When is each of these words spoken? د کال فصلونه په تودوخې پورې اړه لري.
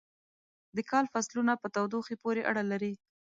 د 0.75 0.77
کال 0.91 1.05
فصلونه 1.13 1.53
په 1.61 1.67
تودوخې 1.75 2.15
پورې 2.23 2.41
اړه 2.49 2.63
لري. 2.71 2.93